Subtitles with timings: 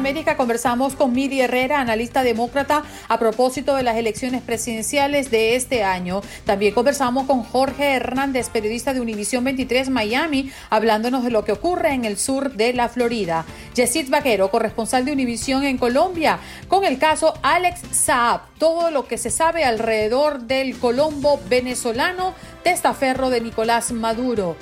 [0.00, 5.84] América conversamos con Miri Herrera, analista demócrata, a propósito de las elecciones presidenciales de este
[5.84, 6.22] año.
[6.46, 11.92] También conversamos con Jorge Hernández, periodista de Univisión 23 Miami, hablándonos de lo que ocurre
[11.92, 13.44] en el sur de la Florida.
[13.74, 19.18] Yesid Vaquero, corresponsal de Univisión en Colombia, con el caso Alex Saab, todo lo que
[19.18, 22.32] se sabe alrededor del Colombo venezolano,
[22.64, 24.56] testaferro de Nicolás Maduro.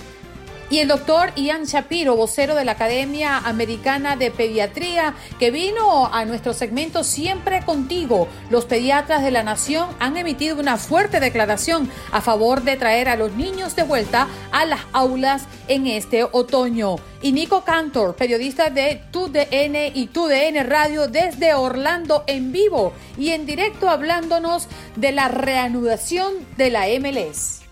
[0.71, 6.27] Y el doctor Ian Shapiro, vocero de la Academia Americana de Pediatría, que vino a
[6.27, 8.29] nuestro segmento Siempre contigo.
[8.51, 13.17] Los pediatras de la nación han emitido una fuerte declaración a favor de traer a
[13.17, 16.97] los niños de vuelta a las aulas en este otoño.
[17.23, 23.47] Y Nico Cantor, periodista de TUDN y TUDN Radio desde Orlando en vivo y en
[23.47, 27.68] directo hablándonos de la reanudación de la MLS.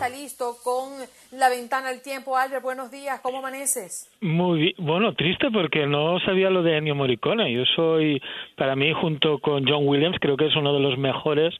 [0.00, 0.94] Está listo con
[1.38, 2.34] la ventana del tiempo.
[2.34, 4.10] Albert, buenos días, ¿cómo amaneces?
[4.22, 7.52] Muy bueno, triste porque no sabía lo de Ennio Morricone.
[7.52, 8.22] Yo soy,
[8.56, 11.54] para mí, junto con John Williams, creo que es uno de los mejores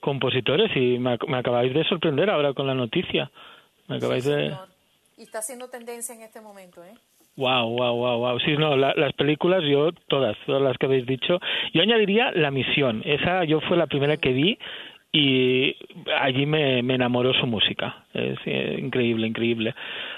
[0.00, 3.30] compositores y me, acabáis de sorprender ahora con la noticia.
[3.86, 4.52] Me acabáis de...
[5.16, 6.94] Y está haciendo tendencia en este momento, ¿eh?
[7.36, 8.40] Wow, wow, wow, wow.
[8.40, 11.38] Sí, no, las películas yo todas, todas las que habéis dicho.
[11.72, 13.02] Yo añadiría La Misión.
[13.04, 14.58] Esa yo fue la primera que vi
[15.16, 15.76] y
[16.20, 18.04] allí me, me enamoró su música.
[18.12, 19.72] Es eh, increíble, increíble.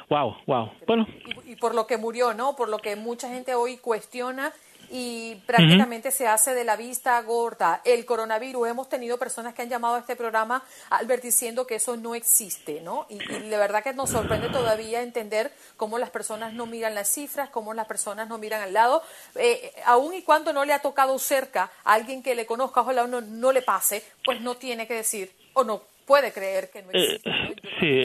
[0.09, 0.71] Wow, wow.
[0.87, 1.07] Bueno.
[1.45, 2.57] Y, y, por lo que murió, ¿no?
[2.57, 4.55] Por lo que mucha gente hoy cuestiona
[4.91, 7.81] y prácticamente se hace de la vista gorda.
[7.85, 11.97] El coronavirus, hemos tenido personas que han llamado a este programa, Albert, diciendo que eso
[11.97, 13.07] no existe, ¿no?
[13.09, 17.09] Y, y de verdad que nos sorprende todavía entender cómo las personas no miran las
[17.09, 19.03] cifras, cómo las personas no miran al lado,
[19.35, 23.05] eh, aun y cuando no le ha tocado cerca a alguien que le conozca, ojalá
[23.05, 26.91] uno no le pase, pues no tiene que decir o no puede creer que no
[26.93, 27.29] existe.
[27.29, 28.03] Eh, sí,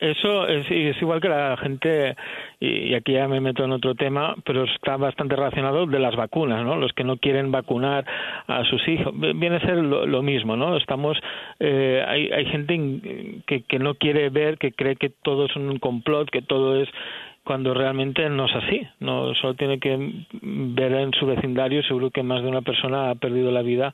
[0.00, 2.16] eso es, es, igual que la gente,
[2.58, 6.64] y aquí ya me meto en otro tema, pero está bastante relacionado de las vacunas,
[6.64, 6.76] ¿no?
[6.76, 8.04] Los que no quieren vacunar
[8.46, 9.12] a sus hijos.
[9.14, 10.76] Viene a ser lo, mismo, ¿no?
[10.76, 11.18] Estamos,
[11.58, 15.78] eh, hay, hay gente que, que no quiere ver, que cree que todo es un
[15.78, 16.88] complot, que todo es
[17.44, 18.86] cuando realmente no es así.
[19.00, 23.14] No solo tiene que ver en su vecindario, seguro que más de una persona ha
[23.16, 23.92] perdido la vida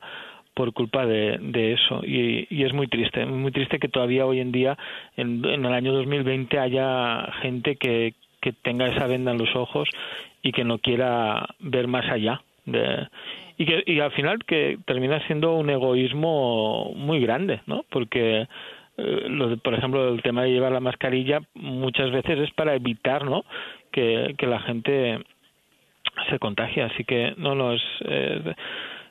[0.57, 2.01] por culpa de, de eso.
[2.03, 4.75] Y, y, es muy triste muy triste que todavía hoy en día
[5.15, 9.87] en, el año 2020 haya gente que, que tenga esa venda en los ojos
[10.41, 13.07] y que no quiera ver más allá de,
[13.59, 18.47] y que y al final que termina siendo un egoísmo muy grande no porque
[18.97, 23.25] eh, lo por ejemplo el tema de llevar la mascarilla muchas veces es para evitar
[23.25, 23.45] no
[23.91, 25.19] que, que la gente
[26.31, 26.81] se contagie.
[26.81, 27.83] Así que no no es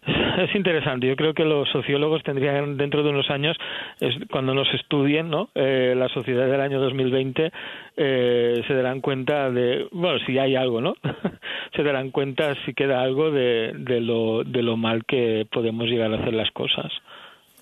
[0.38, 1.06] es interesante.
[1.06, 3.56] Yo creo que los sociólogos tendrían dentro de unos años,
[4.30, 5.50] cuando nos estudien ¿no?
[5.54, 7.52] Eh, la sociedad del año 2020,
[7.96, 10.94] eh, se darán cuenta de, bueno, si hay algo, ¿no?
[11.74, 16.12] se darán cuenta si queda algo de, de, lo, de lo mal que podemos llegar
[16.12, 16.92] a hacer las cosas.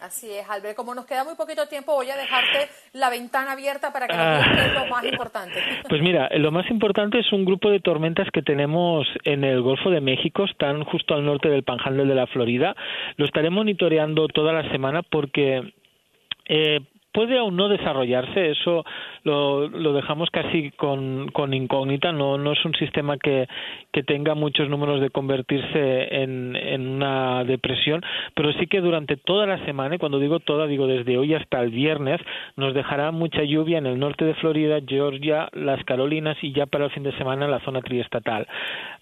[0.05, 0.77] Así es, Albert.
[0.77, 4.51] Como nos queda muy poquito tiempo, voy a dejarte la ventana abierta para que nos
[4.51, 5.55] digas lo más importante.
[5.89, 9.91] Pues mira, lo más importante es un grupo de tormentas que tenemos en el Golfo
[9.91, 12.75] de México, están justo al norte del Panhandle de la Florida.
[13.17, 15.73] Lo estaré monitoreando toda la semana porque
[16.47, 16.81] eh,
[17.15, 18.85] puede aún no desarrollarse, eso
[19.23, 23.47] lo, lo dejamos casi con, con incógnita, no, no es un sistema que,
[23.93, 28.03] que tenga muchos números de convertirse en, en una depresión,
[28.35, 31.61] pero sí que durante toda la semana, y cuando digo toda, digo desde hoy hasta
[31.61, 32.21] el viernes,
[32.57, 36.87] nos dejará mucha lluvia en el norte de Florida, Georgia, las Carolinas y ya para
[36.87, 38.47] el fin de semana en la zona triestatal.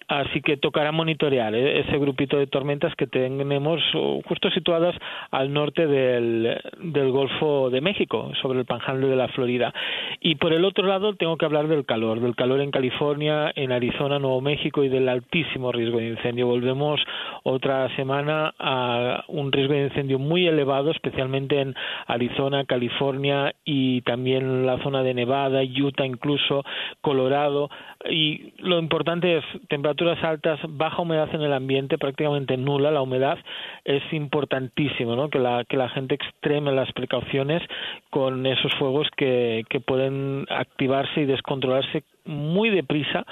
[0.07, 1.79] Así que tocará monitorear ¿eh?
[1.79, 3.81] ese grupito de tormentas que tenemos
[4.27, 4.95] justo situadas
[5.31, 8.02] al norte del, del Golfo de México,
[8.41, 9.73] sobre el panhandle de la Florida.
[10.19, 13.71] Y por el otro lado tengo que hablar del calor, del calor en California, en
[13.71, 16.47] Arizona, Nuevo México y del altísimo riesgo de incendio.
[16.47, 17.01] Volvemos
[17.43, 21.75] otra semana a un riesgo de incendio muy elevado, especialmente en
[22.07, 26.63] Arizona, California y también la zona de Nevada, Utah, incluso
[27.01, 27.69] Colorado.
[28.09, 33.37] Y lo importante es temperaturas altas, baja humedad en el ambiente, prácticamente nula la humedad.
[33.85, 35.29] Es importantísimo ¿no?
[35.29, 37.61] que, la, que la gente extreme las precauciones
[38.09, 43.25] con esos fuegos que, que pueden activarse y descontrolarse muy deprisa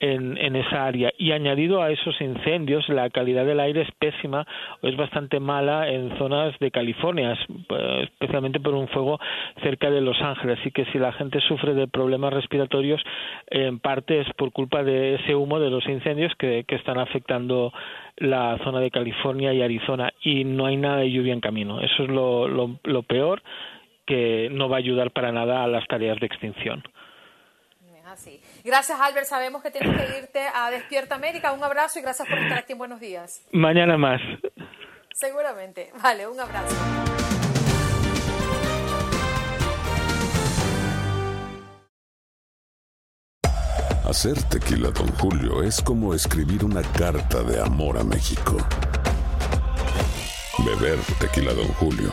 [0.00, 1.12] en, en, esa área.
[1.16, 4.46] Y añadido a esos incendios la calidad del aire es pésima
[4.82, 7.38] o es bastante mala en zonas de California
[7.70, 9.18] eh, especialmente por un fuego
[9.62, 10.58] cerca de Los Ángeles.
[10.60, 13.02] Así que si la gente sufre de problemas respiratorios
[13.50, 17.72] en parte es por culpa de ese humo de los incendios que, que están afectando
[18.16, 20.12] la zona de California y Arizona.
[20.22, 21.80] Y no hay nada de lluvia en camino.
[21.80, 23.42] Eso es lo, lo, lo peor
[24.06, 26.82] que no va a ayudar para nada a las tareas de extinción.
[28.06, 28.40] Así.
[28.62, 29.26] Gracias, Albert.
[29.26, 31.52] Sabemos que tienes que irte a Despierta América.
[31.52, 33.44] Un abrazo y gracias por estar aquí en Buenos Días.
[33.50, 34.20] Mañana más.
[35.12, 35.90] Seguramente.
[36.00, 36.76] Vale, un abrazo.
[44.04, 48.58] Hacer tequila, don Julio, es como escribir una carta de amor a México.
[50.58, 52.12] Beber tequila, don Julio,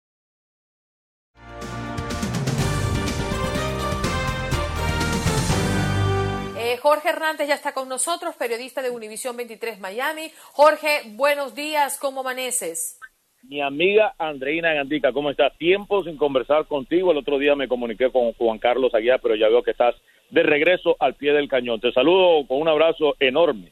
[6.81, 10.31] Jorge Hernández ya está con nosotros, periodista de Univisión 23 Miami.
[10.53, 12.99] Jorge, buenos días, ¿cómo amaneces?
[13.43, 15.55] Mi amiga Andreina Gandica, ¿cómo estás?
[15.59, 17.11] Tiempo sin conversar contigo.
[17.11, 19.93] El otro día me comuniqué con Juan Carlos Aguiar, pero ya veo que estás
[20.31, 21.79] de regreso al pie del cañón.
[21.79, 23.71] Te saludo con un abrazo enorme.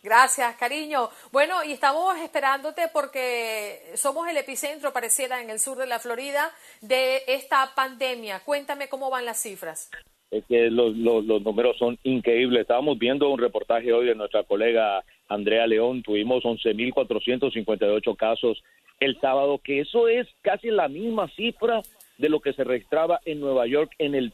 [0.00, 1.10] Gracias, cariño.
[1.32, 6.52] Bueno, y estamos esperándote porque somos el epicentro, pareciera, en el sur de la Florida,
[6.80, 8.40] de esta pandemia.
[8.44, 9.90] Cuéntame cómo van las cifras.
[10.32, 12.62] Es que los, los, números son increíbles.
[12.62, 16.02] Estábamos viendo un reportaje hoy de nuestra colega Andrea León.
[16.02, 18.64] Tuvimos 11.458 casos
[18.98, 21.82] el sábado, que eso es casi la misma cifra
[22.16, 24.32] de lo que se registraba en Nueva York en el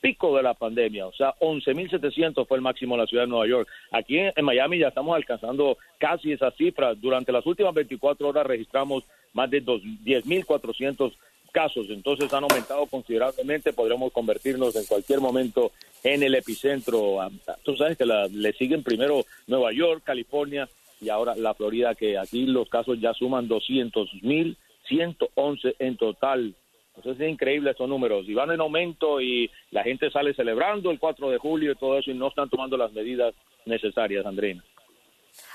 [0.00, 3.46] pico de la pandemia, o sea, 11.700 fue el máximo en la ciudad de Nueva
[3.46, 3.68] York.
[3.90, 6.94] Aquí en, en, Miami ya estamos alcanzando casi esa cifra.
[6.94, 11.12] Durante las últimas 24 horas registramos más de 10.400
[11.56, 15.72] casos, entonces han aumentado considerablemente, podremos convertirnos en cualquier momento
[16.04, 17.16] en el epicentro.
[17.62, 20.68] Tú sabes que la, le siguen primero Nueva York, California
[21.00, 26.54] y ahora la Florida, que aquí los casos ya suman 200 mil, 111 en total.
[26.94, 30.98] Entonces es increíble estos números y van en aumento y la gente sale celebrando el
[30.98, 33.34] 4 de julio y todo eso y no están tomando las medidas
[33.64, 34.62] necesarias, Andreina.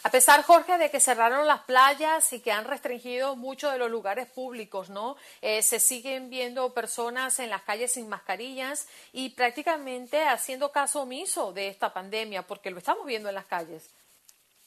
[0.03, 3.91] A pesar, Jorge, de que cerraron las playas y que han restringido muchos de los
[3.91, 5.15] lugares públicos, ¿no?
[5.41, 11.53] Eh, se siguen viendo personas en las calles sin mascarillas y prácticamente haciendo caso omiso
[11.53, 13.93] de esta pandemia, porque lo estamos viendo en las calles.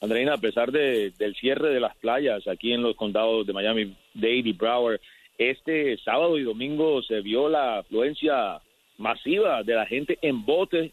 [0.01, 4.49] Andreina, a pesar de, del cierre de las playas aquí en los condados de Miami-Dade
[4.49, 5.01] y Broward,
[5.39, 8.61] este sábado y domingo se vio la afluencia
[8.99, 10.93] masiva de la gente en botes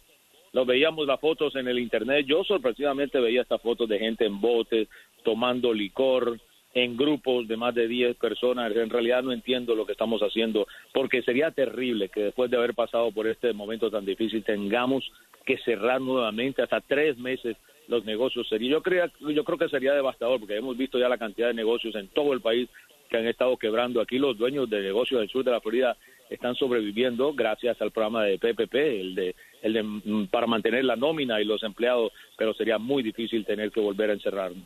[0.54, 2.26] lo veíamos las fotos en el internet.
[2.28, 4.88] Yo sorpresivamente veía estas fotos de gente en botes,
[5.24, 6.40] tomando licor,
[6.74, 8.76] en grupos de más de 10 personas.
[8.76, 12.74] En realidad no entiendo lo que estamos haciendo, porque sería terrible que después de haber
[12.74, 15.10] pasado por este momento tan difícil tengamos
[15.46, 18.48] que cerrar nuevamente hasta tres meses los negocios.
[18.50, 21.96] Yo, creo, yo creo que sería devastador, porque hemos visto ya la cantidad de negocios
[21.96, 22.70] en todo el país
[23.12, 24.02] que han estado quebrando.
[24.02, 25.98] Aquí los dueños de negocios del sur de la Florida
[26.30, 30.96] están sobreviviendo gracias al programa de PPP, el de, el de mm, para mantener la
[30.96, 34.66] nómina y los empleados, pero sería muy difícil tener que volver a encerrarnos.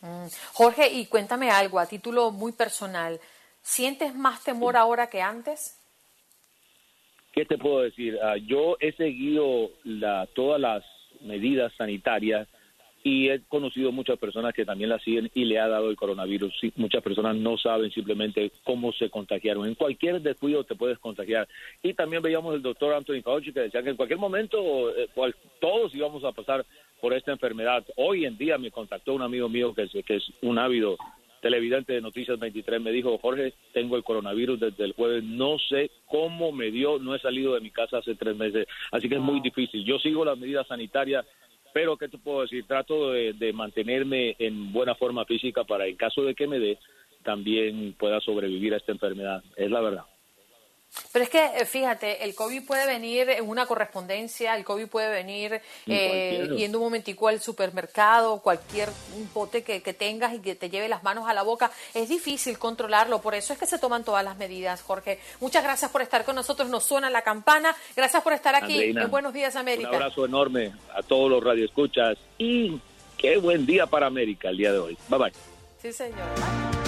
[0.00, 0.26] Mm.
[0.54, 3.20] Jorge, y cuéntame algo a título muy personal.
[3.60, 5.78] ¿Sientes más temor ahora que antes?
[7.32, 8.18] ¿Qué te puedo decir?
[8.22, 10.82] Ah, yo he seguido la, todas las
[11.20, 12.48] medidas sanitarias
[13.02, 16.52] y he conocido muchas personas que también la siguen y le ha dado el coronavirus.
[16.76, 19.66] muchas personas no saben simplemente cómo se contagiaron.
[19.66, 21.48] En cualquier descuido te puedes contagiar.
[21.82, 25.08] Y también veíamos el doctor Anthony Fauci que decía que en cualquier momento eh,
[25.60, 26.66] todos íbamos a pasar
[27.00, 27.84] por esta enfermedad.
[27.96, 30.96] Hoy en día me contactó un amigo mío que es, que es un ávido
[31.40, 35.90] televidente de Noticias 23, me dijo, Jorge, tengo el coronavirus desde el jueves, no sé
[36.06, 39.20] cómo me dio, no he salido de mi casa hace tres meses, así que es
[39.20, 39.84] muy difícil.
[39.84, 41.24] Yo sigo las medidas sanitarias
[41.72, 42.66] pero, ¿qué te puedo decir?
[42.66, 46.78] Trato de, mantenerme en buena forma física para, en caso de que me dé,
[47.24, 49.42] también pueda sobrevivir a esta enfermedad.
[49.56, 50.04] Es la verdad.
[51.12, 55.10] Pero es que, eh, fíjate, el COVID puede venir en una correspondencia, el COVID puede
[55.10, 58.90] venir eh, yendo un momentico al supermercado, cualquier
[59.32, 61.70] pote que, tengas y que te lleve las manos a la boca.
[61.94, 65.18] Es difícil controlarlo, por eso es que se toman todas las medidas, Jorge.
[65.40, 67.74] Muchas gracias por estar con nosotros, nos suena la campana.
[67.96, 69.90] Gracias por estar aquí en Buenos Días América.
[69.90, 72.78] Un abrazo enorme a todos los radioescuchas y
[73.16, 74.98] qué buen día para América el día de hoy.
[75.08, 75.32] Bye bye.
[75.80, 76.87] Sí, señor.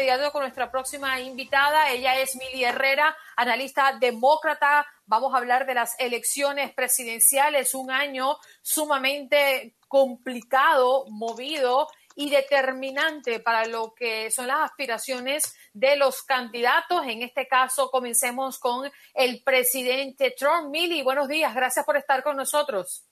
[0.00, 1.90] Inmediato con nuestra próxima invitada.
[1.90, 8.36] Ella es Mili Herrera, analista demócrata Vamos a hablar de las elecciones presidenciales, un año
[8.62, 17.04] sumamente complicado, movido y determinante para lo que son las aspiraciones de los candidatos.
[17.08, 20.70] En este caso, comencemos con el presidente Trump.
[20.70, 23.04] Mili, buenos días, gracias por estar con nosotros.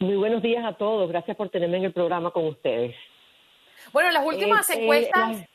[0.00, 2.96] Muy buenos días a todos, gracias por tenerme en el programa con ustedes.
[3.92, 5.36] Bueno, las últimas eh, eh, encuestas...
[5.36, 5.48] Eh,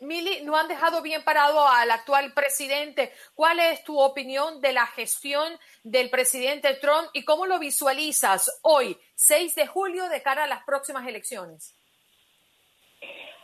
[0.00, 3.10] Mili, no han dejado bien parado al actual presidente.
[3.34, 5.52] ¿Cuál es tu opinión de la gestión
[5.82, 10.64] del presidente Trump y cómo lo visualizas hoy, 6 de julio, de cara a las
[10.64, 11.74] próximas elecciones?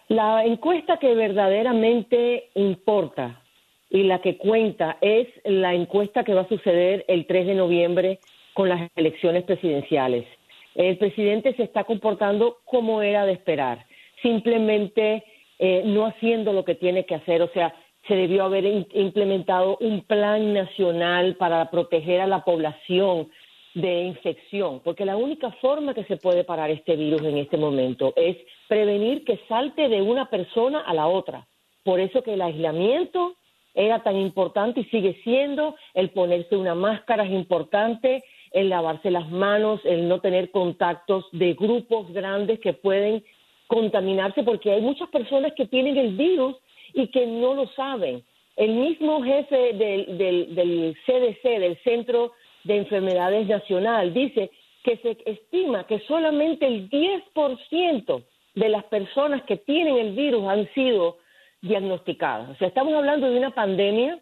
[0.09, 3.43] La encuesta que verdaderamente importa
[3.89, 8.21] y la que cuenta es la encuesta que va a suceder el 3 de noviembre
[8.55, 10.27] con las elecciones presidenciales.
[10.75, 13.87] El presidente se está comportando como era de esperar.
[14.23, 15.25] Simplemente
[15.63, 17.43] eh, no haciendo lo que tiene que hacer.
[17.43, 17.75] O sea,
[18.09, 18.65] se debió haber
[18.95, 23.29] implementado un plan nacional para proteger a la población
[23.75, 28.15] de infección, porque la única forma que se puede parar este virus en este momento
[28.17, 28.37] es
[28.69, 31.47] prevenir que salte de una persona a la otra.
[31.85, 33.35] Por eso que el aislamiento
[33.75, 39.31] era tan importante y sigue siendo, el ponerse una máscara es importante, el lavarse las
[39.31, 43.23] manos, el no tener contactos de grupos grandes que pueden
[43.71, 46.57] contaminarse porque hay muchas personas que tienen el virus
[46.93, 48.25] y que no lo saben.
[48.57, 52.33] El mismo jefe del, del, CDC, del Centro
[52.65, 54.51] de Enfermedades Nacional, dice
[54.83, 58.25] que se estima que solamente el 10%
[58.57, 61.19] de las personas que tienen el virus han sido
[61.63, 62.51] diagnosticadas.
[62.51, 64.19] O sea, estamos hablando de una pandemia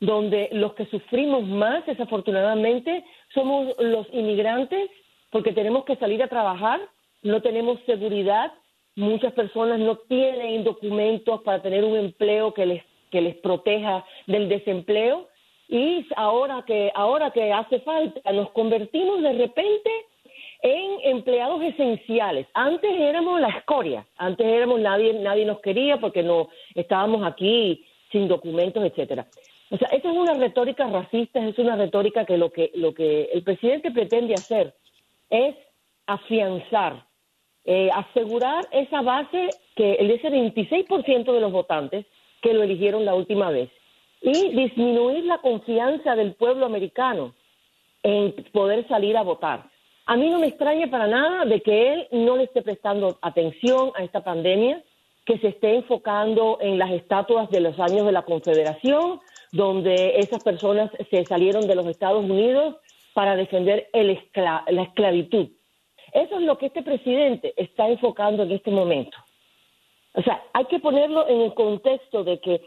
[0.00, 4.90] donde los que sufrimos más, desafortunadamente, somos los inmigrantes,
[5.30, 6.80] porque tenemos que salir a trabajar,
[7.22, 8.52] no tenemos seguridad,
[8.96, 14.48] Muchas personas no tienen documentos para tener un empleo que les, que les proteja del
[14.48, 15.28] desempleo
[15.68, 19.90] y ahora que, ahora que hace falta, nos convertimos de repente
[20.62, 22.46] en empleados esenciales.
[22.54, 28.28] Antes éramos la escoria, antes éramos nadie, nadie nos quería porque no estábamos aquí sin
[28.28, 29.26] documentos, etcétera.
[29.70, 33.24] O sea, esa es una retórica racista, es una retórica que lo que lo que
[33.32, 34.74] el presidente pretende hacer
[35.28, 35.54] es
[36.06, 37.04] afianzar
[37.66, 42.06] eh, asegurar esa base que el ese 26% de los votantes
[42.40, 43.70] que lo eligieron la última vez
[44.22, 47.34] y disminuir la confianza del pueblo americano
[48.02, 49.68] en poder salir a votar.
[50.06, 53.90] A mí no me extraña para nada de que él no le esté prestando atención
[53.96, 54.82] a esta pandemia,
[55.24, 59.20] que se esté enfocando en las estatuas de los años de la Confederación,
[59.50, 62.76] donde esas personas se salieron de los Estados Unidos
[63.12, 65.48] para defender la esclavitud.
[66.12, 69.16] Eso es lo que este presidente está enfocando en este momento.
[70.14, 72.62] O sea, hay que ponerlo en el contexto de que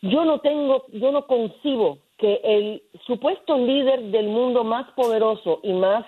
[0.00, 5.72] yo no tengo, yo no concibo que el supuesto líder del mundo más poderoso y
[5.72, 6.04] más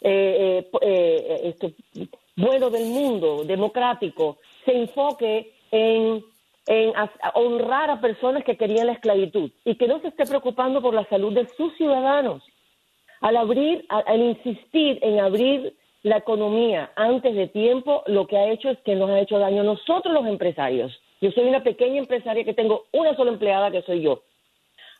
[0.00, 1.70] eh, eh, eh, esto,
[2.36, 6.22] bueno del mundo, democrático, se enfoque en,
[6.66, 6.92] en
[7.34, 11.08] honrar a personas que querían la esclavitud y que no se esté preocupando por la
[11.08, 12.42] salud de sus ciudadanos.
[13.20, 18.70] Al abrir, al insistir en abrir la economía antes de tiempo, lo que ha hecho
[18.70, 20.92] es que nos ha hecho daño a nosotros los empresarios.
[21.20, 24.22] Yo soy una pequeña empresaria que tengo una sola empleada que soy yo.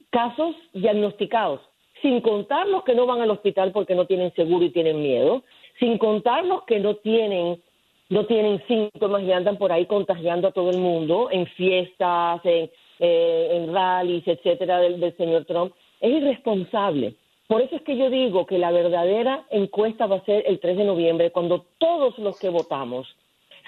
[0.09, 1.61] casos diagnosticados,
[2.01, 5.43] sin contar los que no van al hospital porque no tienen seguro y tienen miedo,
[5.79, 7.61] sin contar los que no tienen
[8.09, 12.69] no tienen síntomas y andan por ahí contagiando a todo el mundo en fiestas, en,
[12.99, 15.73] eh, en rallies, etcétera, del, del señor Trump.
[15.99, 17.15] Es irresponsable.
[17.47, 20.77] Por eso es que yo digo que la verdadera encuesta va a ser el 3
[20.77, 23.07] de noviembre, cuando todos los que votamos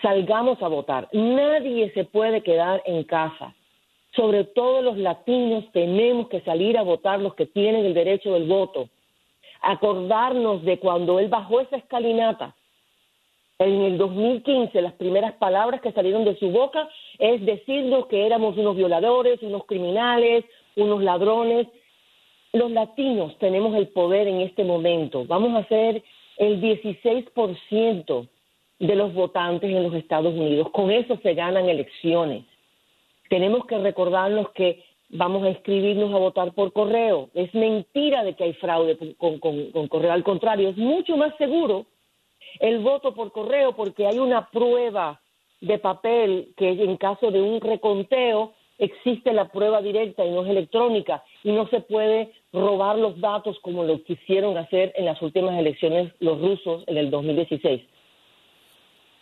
[0.02, 1.10] salgamos a votar.
[1.12, 3.56] Nadie se puede quedar en casa.
[4.16, 8.48] Sobre todo los latinos tenemos que salir a votar los que tienen el derecho del
[8.48, 8.90] voto.
[9.62, 12.56] Acordarnos de cuando él bajó esa escalinata
[13.60, 16.88] en el 2015 las primeras palabras que salieron de su boca
[17.18, 20.46] es decirnos que éramos unos violadores, unos criminales,
[20.76, 21.68] unos ladrones.
[22.54, 25.26] Los latinos tenemos el poder en este momento.
[25.26, 26.04] Vamos a ser
[26.38, 28.28] el 16%
[28.80, 30.70] de los votantes en los Estados Unidos.
[30.72, 32.44] Con eso se ganan elecciones.
[33.30, 37.30] Tenemos que recordarnos que vamos a inscribirnos a votar por correo.
[37.34, 40.12] Es mentira de que hay fraude con, con correo.
[40.12, 41.88] Al contrario, es mucho más seguro
[42.60, 45.22] el voto por correo porque hay una prueba
[45.62, 50.50] de papel que en caso de un reconteo existe la prueba directa y no es
[50.50, 55.58] electrónica y no se puede robar los datos como lo quisieron hacer en las últimas
[55.58, 57.82] elecciones los rusos en el 2016.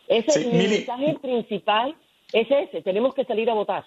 [0.08, 1.96] Ese es el mensaje principal
[2.34, 3.86] es ese, tenemos que salir a votar.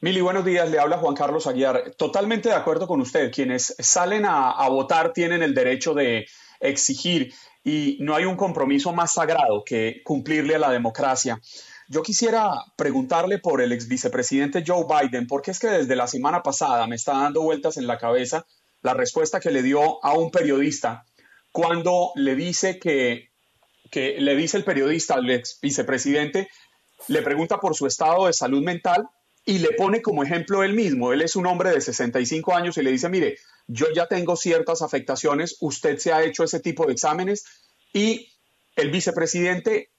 [0.00, 0.70] Mili, buenos días.
[0.70, 1.94] Le habla Juan Carlos Aguiar.
[1.96, 3.32] Totalmente de acuerdo con usted.
[3.32, 6.26] Quienes salen a votar tienen el derecho de
[6.60, 7.32] exigir
[7.66, 11.40] y no hay un compromiso más sagrado que cumplirle a la democracia.
[11.88, 16.44] Yo quisiera preguntarle por el ex vicepresidente Joe Biden, porque es que desde la semana
[16.44, 18.46] pasada me está dando vueltas en la cabeza
[18.82, 21.06] la respuesta que le dio a un periodista
[21.50, 23.30] cuando le dice que,
[23.90, 26.48] que le dice el periodista al ex vicepresidente,
[27.08, 29.08] le pregunta por su estado de salud mental
[29.44, 31.12] y le pone como ejemplo él mismo.
[31.12, 34.82] Él es un hombre de 65 años y le dice, mire, yo ya tengo ciertas
[34.82, 37.44] afectaciones, usted se ha hecho ese tipo de exámenes
[37.92, 38.32] y
[38.76, 39.90] el vicepresidente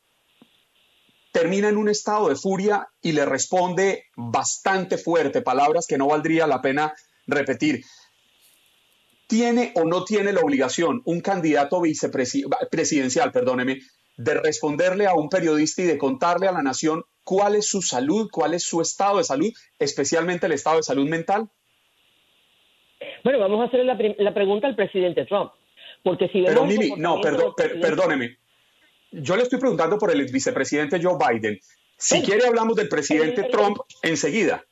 [1.32, 6.48] termina en un estado de furia y le responde bastante fuerte, palabras que no valdría
[6.48, 6.94] la pena
[7.28, 7.84] repetir.
[9.28, 13.82] ¿Tiene o no tiene la obligación un candidato vicepresidencial, perdóneme,
[14.16, 18.30] de responderle a un periodista y de contarle a la nación cuál es su salud,
[18.32, 21.52] cuál es su estado de salud, especialmente el estado de salud mental?
[23.24, 25.52] Bueno, vamos a hacer la, pregunta al presidente Trump.
[26.04, 28.38] Porque si Pero Mili, no, perdóneme.
[29.12, 31.60] Yo le estoy preguntando por el vicepresidente Joe Biden.
[31.98, 34.64] Si quiere hablamos del presidente Trump enseguida.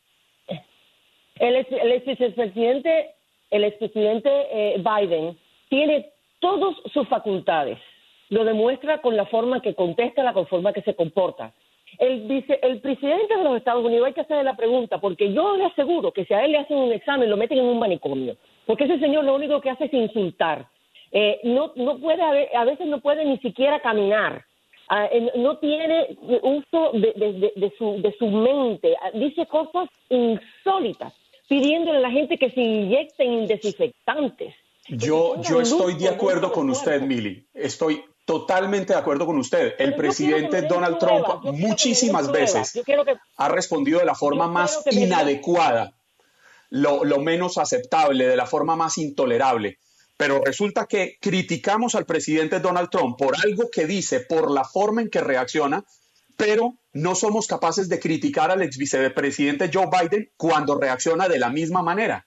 [1.40, 3.16] El, exvicepresidente,
[3.50, 5.38] el expresidente eh, Biden
[5.70, 7.80] tiene todas sus facultades.
[8.30, 11.54] Lo demuestra con la forma que contesta, la forma que se comporta.
[11.98, 15.56] El, vice, el presidente de los Estados Unidos hay que hacerle la pregunta, porque yo
[15.56, 18.36] le aseguro que si a él le hacen un examen, lo meten en un manicomio,
[18.66, 20.68] porque ese señor lo único que hace es insultar.
[21.12, 24.44] Eh, no, no puede, a veces no puede ni siquiera caminar.
[24.90, 31.14] Ah, no tiene uso de, de, su, de su mente, ah, dice cosas insólitas,
[31.48, 34.54] pidiéndole a la gente que se inyecten desinfectantes.
[34.88, 37.48] Yo, yo estoy de acuerdo con usted, Mili.
[37.56, 39.76] Estoy Totalmente de acuerdo con usted.
[39.78, 42.82] El presidente Donald Trump muchísimas veces
[43.38, 45.94] ha respondido de la forma más inadecuada,
[46.72, 49.78] lo, menos aceptable, de la forma más intolerable.
[50.18, 55.02] Pero resulta que criticamos al presidente Donald Trump por algo que dice, por la forma
[55.02, 55.84] en que reacciona,
[56.36, 61.50] pero no somos capaces de criticar al ex vicepresidente Joe Biden cuando reacciona de la
[61.50, 62.26] misma manera.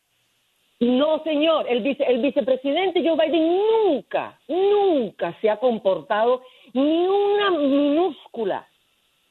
[0.81, 7.51] No, señor, el, vice, el vicepresidente Joe Biden nunca, nunca se ha comportado ni una
[7.51, 8.69] minúscula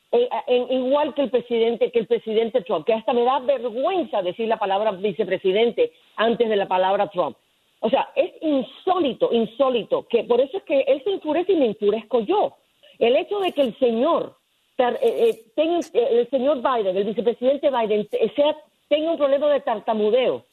[0.10, 4.47] eh, igual que el presidente que el presidente Trump, que hasta me da vergüenza decir
[4.47, 7.36] la palabra vicepresidente antes de la palabra Trump.
[7.81, 11.65] O sea, es insólito, insólito, que por eso es que él se enfurece y me
[11.67, 12.55] enfurezco yo.
[12.97, 14.36] El hecho de que el señor,
[14.77, 18.55] eh, eh, tenga, el señor Biden, el vicepresidente Biden, sea,
[18.88, 20.45] tenga un problema de tartamudeo,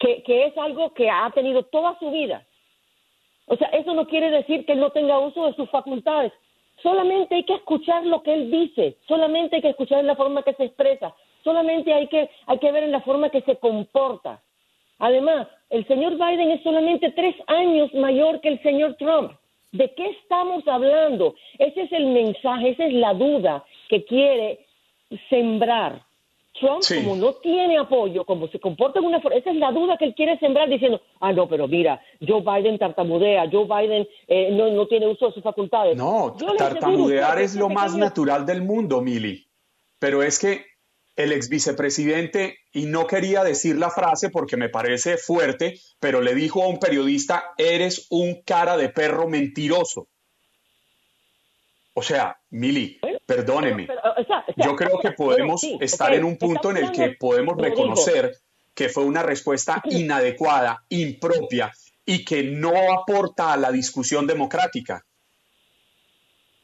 [0.00, 2.44] que, es algo que ha tenido toda su vida.
[3.46, 6.32] O sea, eso no quiere decir que él no tenga uso de sus facultades.
[6.82, 10.42] Solamente hay que escuchar lo que él dice, solamente hay que escuchar en la forma
[10.42, 14.40] que se expresa, solamente hay que, hay que ver en la forma que se comporta.
[14.98, 19.32] Además, el señor Biden es solamente tres años mayor que el señor Trump.
[19.72, 21.34] ¿De qué estamos hablando?
[21.58, 24.66] Ese es el mensaje, esa es la duda que quiere
[25.28, 26.00] sembrar
[26.60, 29.96] Trump, como no tiene apoyo, como se comporta en una forma, esa es la duda
[29.98, 34.50] que él quiere sembrar diciendo, ah, no, pero mira, Joe Biden tartamudea, Joe Biden eh,
[34.52, 35.96] no, no, tiene uso de sus facultades.
[35.96, 39.46] No, tartamudear es lo más natural del mundo, Mili.
[39.98, 40.66] Pero es que
[41.16, 46.34] el ex vicepresidente, y no quería decir la frase porque me parece fuerte, pero le
[46.34, 50.08] dijo a un periodista, eres un cara de perro mentiroso.
[51.94, 52.98] O sea, Mili,
[53.30, 53.86] perdóneme.
[54.56, 58.32] Yo creo que podemos estar en un punto en el que podemos reconocer
[58.74, 61.70] que fue una respuesta inadecuada, impropia
[62.04, 65.04] y que no aporta a la discusión democrática.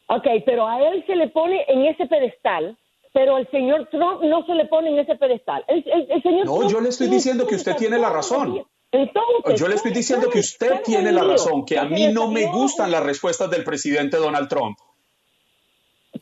[0.09, 2.77] Ok, pero a él se le pone en ese pedestal,
[3.13, 5.65] pero al señor Trump no se le pone en ese pedestal.
[6.45, 8.67] no, yo le estoy diciendo que usted tiene la razón.
[9.57, 12.91] yo le estoy diciendo que usted tiene la razón, que a mí no me gustan
[12.91, 14.77] las respuestas del presidente Donald Trump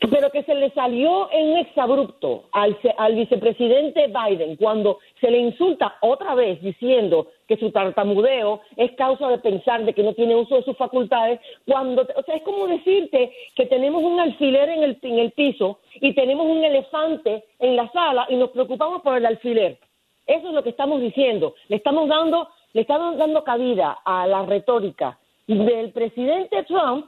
[0.09, 5.95] pero que se le salió en exabrupto al, al vicepresidente Biden cuando se le insulta
[6.01, 10.55] otra vez diciendo que su tartamudeo es causa de pensar de que no tiene uso
[10.55, 14.97] de sus facultades, cuando, o sea, es como decirte que tenemos un alfiler en el,
[15.01, 19.25] en el piso y tenemos un elefante en la sala y nos preocupamos por el
[19.25, 19.77] alfiler.
[20.25, 21.53] Eso es lo que estamos diciendo.
[21.67, 27.05] Le estamos dando, le estamos dando cabida a la retórica del presidente Trump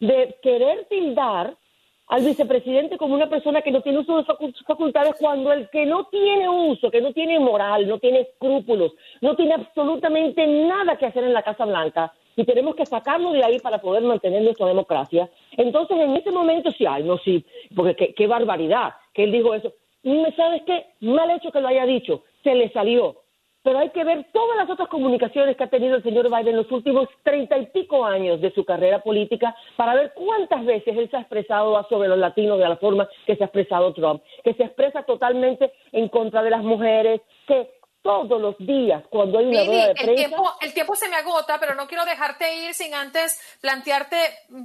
[0.00, 1.54] de querer tildar
[2.12, 5.86] al vicepresidente como una persona que no tiene uso de sus facultades cuando el que
[5.86, 11.06] no tiene uso, que no tiene moral, no tiene escrúpulos, no tiene absolutamente nada que
[11.06, 14.66] hacer en la Casa Blanca y tenemos que sacarlo de ahí para poder mantener nuestra
[14.66, 15.30] democracia.
[15.52, 19.54] Entonces, en ese momento sí, ay, no, sí, porque qué, qué barbaridad que él dijo
[19.54, 19.72] eso.
[20.36, 20.84] ¿Sabes qué?
[21.00, 23.21] Mal hecho que lo haya dicho, se le salió
[23.62, 26.56] pero hay que ver todas las otras comunicaciones que ha tenido el señor Biden en
[26.56, 31.08] los últimos treinta y pico años de su carrera política para ver cuántas veces él
[31.10, 34.54] se ha expresado sobre los latinos de la forma que se ha expresado Trump, que
[34.54, 37.70] se expresa totalmente en contra de las mujeres, que
[38.02, 40.10] todos los días cuando hay una rueda de prensa.
[40.10, 44.16] El tiempo, el tiempo se me agota, pero no quiero dejarte ir sin antes plantearte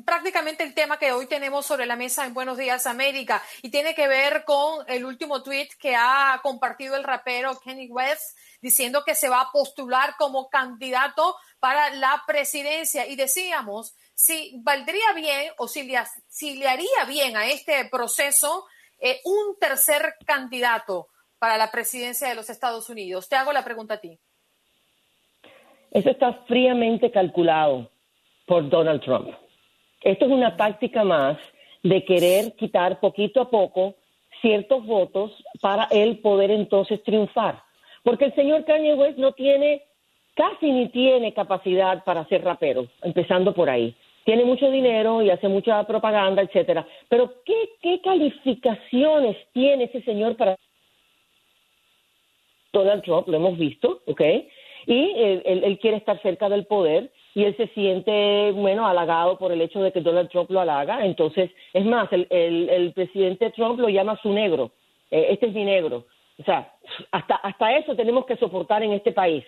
[0.05, 3.43] prácticamente el tema que hoy tenemos sobre la mesa en Buenos Días América.
[3.61, 8.35] Y tiene que ver con el último tweet que ha compartido el rapero Kenny West
[8.59, 13.05] diciendo que se va a postular como candidato para la presidencia.
[13.05, 18.65] Y decíamos si valdría bien o si le, si le haría bien a este proceso
[18.99, 23.29] eh, un tercer candidato para la presidencia de los Estados Unidos?
[23.29, 24.19] Te hago la pregunta a ti.
[25.91, 27.89] Eso está fríamente calculado
[28.45, 29.29] por Donald Trump.
[30.01, 31.37] Esto es una táctica más
[31.83, 33.95] de querer quitar poquito a poco
[34.41, 37.63] ciertos votos para él poder entonces triunfar.
[38.03, 39.83] Porque el señor Kanye West no tiene,
[40.35, 43.95] casi ni tiene capacidad para ser rapero, empezando por ahí.
[44.23, 46.85] Tiene mucho dinero y hace mucha propaganda, etcétera.
[47.09, 50.57] Pero ¿qué, qué calificaciones tiene ese señor para
[52.79, 54.21] Donald Trump, lo hemos visto, ¿ok?
[54.87, 59.61] Y él, quiere estar cerca del poder y él se siente, bueno, halagado por el
[59.61, 61.05] hecho de que Donald Trump lo halaga.
[61.05, 64.71] Entonces, es más, el, presidente Trump lo llama su negro.
[65.11, 66.05] Eh, este es mi negro.
[66.39, 66.71] O sea,
[67.11, 69.43] hasta, hasta eso tenemos que soportar en este país.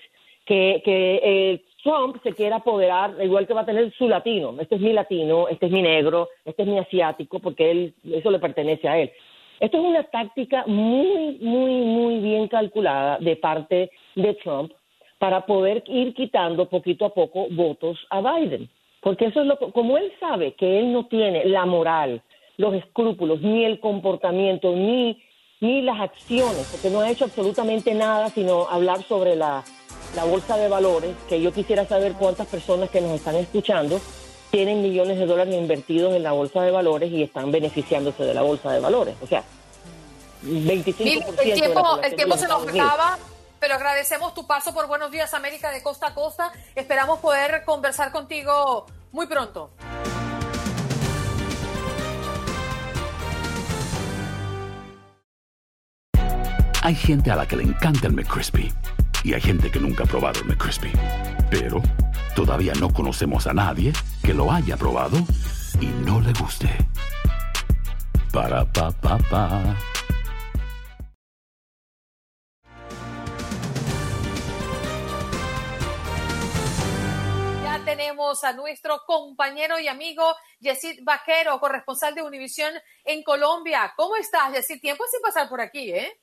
[0.45, 4.55] Que, que eh, Trump se quiera apoderar, igual que va a tener su latino.
[4.59, 8.29] Este es mi latino, este es mi negro, este es mi asiático, porque él, eso
[8.29, 9.11] le pertenece a él.
[9.59, 14.71] Esto es una táctica muy, muy, muy bien calculada de parte de Trump
[15.17, 18.69] para poder ir quitando poquito a poco votos a Biden.
[19.01, 22.21] Porque eso es lo como él sabe que él no tiene la moral,
[22.57, 25.21] los escrúpulos, ni el comportamiento, ni,
[25.59, 29.63] ni las acciones, porque no ha hecho absolutamente nada sino hablar sobre la,
[30.15, 33.99] la bolsa de valores, que yo quisiera saber cuántas personas que nos están escuchando
[34.51, 38.41] tienen millones de dólares invertidos en la bolsa de valores y están beneficiándose de la
[38.41, 39.15] bolsa de valores.
[39.21, 39.43] O sea,
[40.43, 40.85] 25%.
[41.43, 43.17] El tiempo, de el tiempo se nos acaba.
[43.59, 46.51] Pero agradecemos tu paso por Buenos Días América de costa a costa.
[46.75, 49.71] Esperamos poder conversar contigo muy pronto.
[56.81, 58.71] Hay gente a la que le encanta el McCrispy
[59.25, 60.91] y hay gente que nunca ha probado el McCrispy.
[61.51, 61.81] Pero
[62.45, 63.91] todavía no conocemos a nadie
[64.23, 65.17] que lo haya probado
[65.81, 66.69] y no le guste.
[68.31, 69.75] Para pa pa pa.
[77.61, 80.23] Ya tenemos a nuestro compañero y amigo
[80.61, 82.73] Yesid Vaquero, corresponsal de Univisión
[83.03, 83.93] en Colombia.
[83.97, 84.79] ¿Cómo estás, Yesid?
[84.79, 86.21] Tiempo sin pasar por aquí, ¿eh?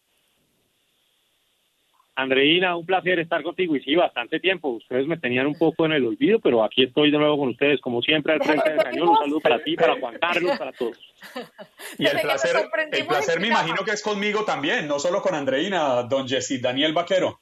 [2.19, 4.69] Andreina, un placer estar contigo y sí, bastante tiempo.
[4.69, 7.79] Ustedes me tenían un poco en el olvido, pero aquí estoy de nuevo con ustedes,
[7.83, 9.11] como siempre, al frente del cañón.
[9.11, 10.99] Un saludo para ti, para Juan Carlos, para todos.
[11.99, 12.57] Y el placer,
[12.93, 16.95] el placer me imagino que es conmigo también, no solo con Andreina, don Jessy, Daniel
[16.95, 17.39] Vaquero.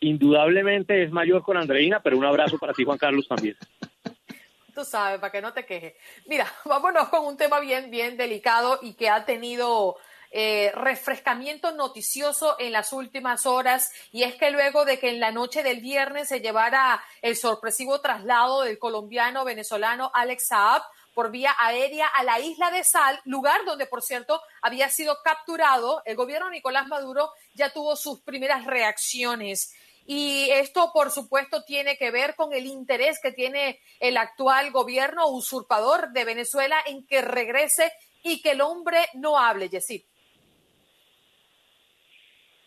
[0.00, 3.56] Indudablemente es mayor con Andreina, pero un abrazo para ti, Juan Carlos, también.
[4.74, 5.94] Tú sabes, para que no te quejes.
[6.26, 9.96] Mira, vámonos con un tema bien, bien delicado y que ha tenido
[10.34, 15.30] eh, refrescamiento noticioso en las últimas horas y es que luego de que en la
[15.30, 20.82] noche del viernes se llevara el sorpresivo traslado del colombiano venezolano Alex Saab
[21.14, 26.00] por vía aérea a la isla de Sal, lugar donde, por cierto, había sido capturado,
[26.06, 29.74] el gobierno de Nicolás Maduro ya tuvo sus primeras reacciones.
[30.06, 35.28] Y esto, por supuesto, tiene que ver con el interés que tiene el actual gobierno
[35.28, 37.92] usurpador de Venezuela en que regrese
[38.22, 40.02] y que el hombre no hable, Yesid.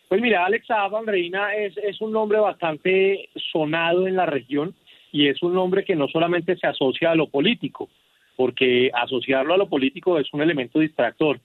[0.08, 4.74] Pues mira, Alex Saab Andreina es, es un nombre bastante sonado en la región
[5.10, 7.88] y es un nombre que no solamente se asocia a lo político,
[8.36, 11.40] porque asociarlo a lo político es un elemento distractor.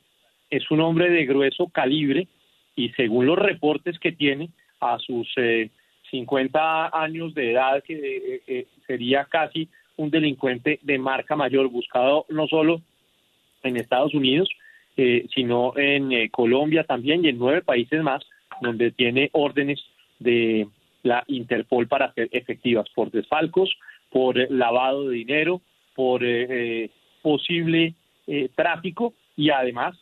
[0.50, 2.28] Es un hombre de grueso calibre
[2.76, 5.70] y según los reportes que tiene a sus eh,
[6.12, 12.26] 50 años de edad, que eh, eh, sería casi un delincuente de marca mayor, buscado
[12.30, 12.82] no solo
[13.64, 14.50] en Estados Unidos,
[14.98, 18.24] eh, sino en eh, Colombia también y en nueve países más,
[18.62, 19.80] donde tiene órdenes
[20.20, 20.68] de
[21.04, 23.70] la Interpol para ser efectivas por desfalcos,
[24.10, 25.62] por lavado de dinero,
[25.96, 26.90] por eh, eh,
[27.22, 27.96] posible
[28.28, 29.98] eh, tráfico y además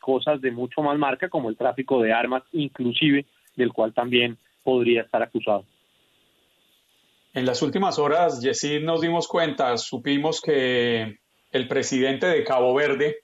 [0.00, 5.02] cosas de mucho más marca como el tráfico de armas, inclusive del cual también podría
[5.02, 5.66] estar acusado.
[7.34, 11.18] En las últimas horas, Yesid, nos dimos cuenta, supimos que
[11.52, 13.16] el presidente de Cabo Verde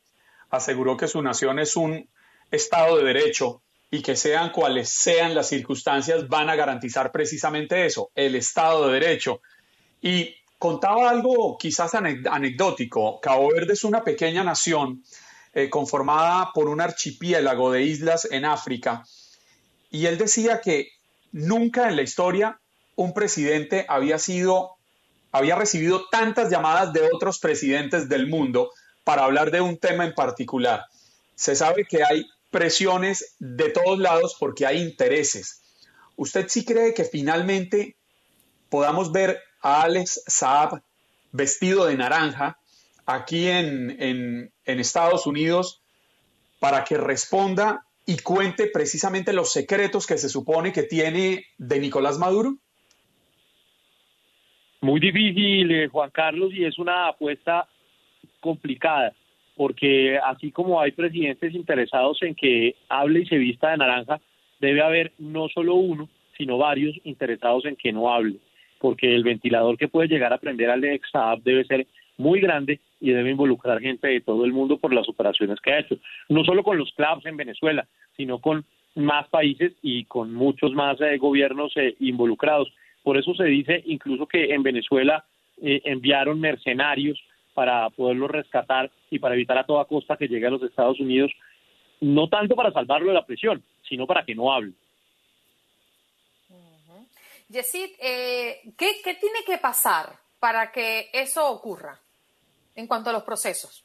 [0.50, 2.06] aseguró que su nación es un
[2.50, 3.61] Estado de Derecho
[3.94, 8.94] y que sean cuales sean las circunstancias van a garantizar precisamente eso, el Estado de
[8.94, 9.42] Derecho.
[10.00, 13.20] Y contaba algo quizás anecdótico.
[13.20, 15.04] Cabo Verde es una pequeña nación
[15.52, 19.04] eh, conformada por un archipiélago de islas en África.
[19.90, 20.88] Y él decía que
[21.30, 22.58] nunca en la historia
[22.96, 24.70] un presidente había sido,
[25.32, 28.70] había recibido tantas llamadas de otros presidentes del mundo
[29.04, 30.86] para hablar de un tema en particular.
[31.34, 35.62] Se sabe que hay presiones de todos lados porque hay intereses.
[36.14, 37.96] ¿Usted sí cree que finalmente
[38.68, 40.82] podamos ver a Alex Saab
[41.32, 42.58] vestido de naranja
[43.06, 45.82] aquí en, en, Estados Unidos
[46.60, 52.18] para que responda y cuente precisamente los secretos que se supone que tiene de Nicolás
[52.18, 52.56] Maduro?
[54.82, 57.68] Muy difícil, eh, Juan Carlos, y es una apuesta
[58.40, 59.14] complicada,
[59.62, 64.20] porque así como hay presidentes interesados en que hable y se vista de naranja,
[64.58, 68.38] debe haber no solo uno, sino varios interesados en que no hable,
[68.80, 72.80] porque el ventilador que puede llegar a prender al ex Saab debe ser muy grande
[73.00, 75.96] y debe involucrar gente de todo el mundo por las operaciones que ha hecho,
[76.28, 78.64] no solo con los clubs en Venezuela, sino con
[78.96, 82.66] más países y con muchos más eh, gobiernos eh, involucrados.
[83.04, 85.24] Por eso se dice incluso que en Venezuela
[85.62, 87.22] eh, enviaron mercenarios
[87.54, 91.30] para poderlo rescatar y para evitar a toda costa que llegue a los Estados Unidos,
[92.00, 94.72] no tanto para salvarlo de la prisión, sino para que no hable.
[96.48, 97.06] Uh -huh.
[97.48, 100.06] Yesid, eh, ¿qué, ¿qué tiene que pasar
[100.40, 101.98] para que eso ocurra
[102.74, 103.84] en cuanto a los procesos?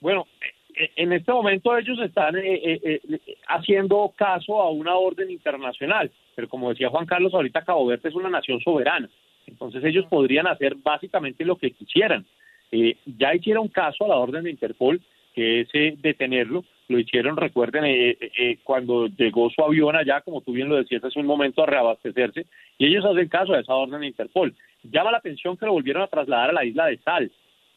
[0.00, 0.26] Bueno,
[0.74, 3.00] en este momento ellos están eh, eh,
[3.48, 8.14] haciendo caso a una orden internacional, pero como decía Juan Carlos, ahorita Cabo Verde es
[8.14, 9.08] una nación soberana,
[9.46, 12.24] entonces ellos podrían hacer básicamente lo que quisieran.
[12.70, 15.00] Eh, ya hicieron caso a la orden de Interpol,
[15.34, 20.42] que es eh, detenerlo, lo hicieron, recuerden, eh, eh, cuando llegó su avión allá, como
[20.42, 22.46] tú bien lo decías hace un momento, a reabastecerse,
[22.78, 24.54] y ellos hacen caso a esa orden de Interpol.
[24.82, 27.32] Llama la atención que lo volvieron a trasladar a la isla de Sal,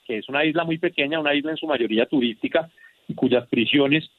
[0.05, 2.69] que es una isla muy pequeña, una isla en su mayoría turística,
[3.07, 4.09] y cuyas prisiones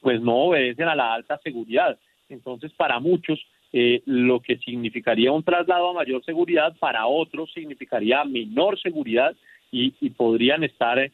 [0.00, 1.98] pues no obedecen a la alta seguridad.
[2.28, 3.44] Entonces, para muchos,
[3.78, 9.36] eh, lo que significaría un traslado a mayor seguridad, para otros significaría menor seguridad
[9.70, 11.12] y, y podrían estar eh,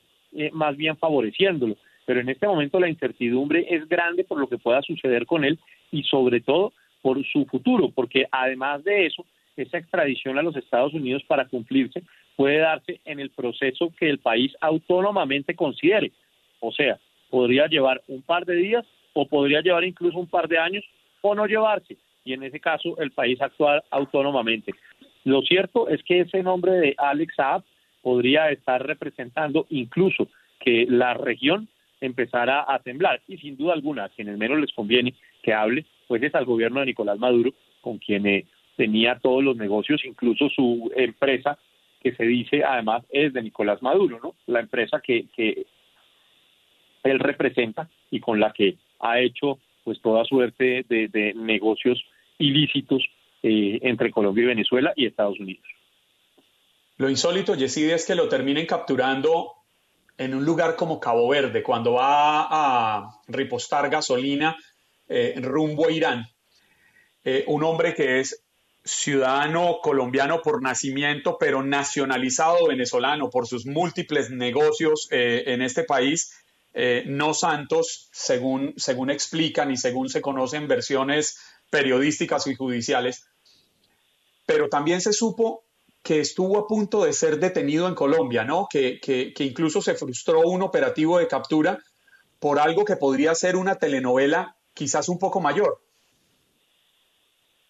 [0.53, 1.77] más bien favoreciéndolo.
[2.07, 5.59] pero en este momento la incertidumbre es grande por lo que pueda suceder con él
[5.91, 6.73] y sobre todo
[7.03, 12.05] por su futuro, porque además de eso, esa extradición a los Estados Unidos para cumplirse
[12.37, 16.13] puede darse en el proceso que el país autónomamente considere.
[16.61, 16.97] O sea,
[17.29, 20.85] podría llevar un par de días o podría llevar incluso un par de años
[21.23, 21.97] o no llevarse.
[22.25, 24.73] Y en ese caso el país actúa autónomamente.
[25.25, 27.63] Lo cierto es que ese nombre de Alex Saab
[28.03, 30.29] podría estar representando incluso
[30.61, 31.69] que la región
[32.01, 33.21] empezara a temblar.
[33.29, 36.81] Y sin duda alguna, a quienes menos les conviene que hable, pues es al gobierno
[36.81, 41.59] de Nicolás Maduro, con quien eh, tenía todos los negocios, incluso su empresa,
[42.01, 44.35] que se dice además es de Nicolás Maduro, ¿no?
[44.47, 45.67] La empresa que, que
[47.05, 52.05] él representa y con la que ha hecho pues toda suerte de, negocios
[52.43, 53.03] ilícitos
[53.43, 55.65] eh, entre Colombia y Venezuela y Estados Unidos.
[56.97, 59.53] Lo insólito, Yesid, es que lo terminen capturando
[60.19, 64.57] en un lugar como Cabo Verde, cuando va a ripostar gasolina
[65.09, 66.27] eh, rumbo a Irán.
[67.25, 68.45] Eh, un hombre que es
[68.85, 76.37] ciudadano colombiano por nacimiento, pero nacionalizado venezolano por sus múltiples negocios en este país,
[77.07, 81.39] no santos, según, según explican y según se conocen versiones
[81.73, 83.27] periodísticas y judiciales.
[84.47, 85.65] Pero también se supo
[86.03, 88.67] que estuvo a punto de ser detenido en Colombia, ¿no?
[88.71, 91.79] Que, que, incluso se frustró un operativo de captura
[92.39, 95.79] por algo que podría ser una telenovela quizás un poco mayor.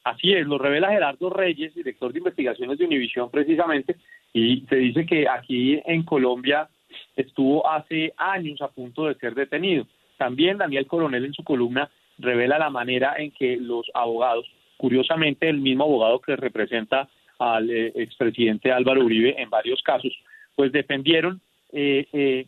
[0.02, 3.96] Así es, lo revela Gerardo Reyes, director de investigaciones de Univisión precisamente,
[4.32, 6.68] y se dice que aquí en Colombia
[7.14, 9.86] estuvo hace años a punto de ser detenido.
[10.16, 14.46] También Daniel Coronel en su columna revela la manera en que los abogados,
[14.76, 20.12] curiosamente el mismo abogado que representa al eh, expresidente Álvaro Uribe en varios casos,
[20.54, 21.40] pues defendieron
[21.72, 22.46] eh, eh,